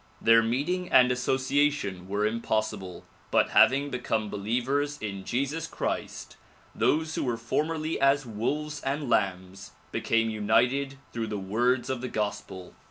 [0.19, 6.37] Their meeting and association were impossible, but having become believers in Jesus Christ
[6.73, 12.07] those who were formerly as wolves and lambs became united through the words of the
[12.09, 12.73] gospel.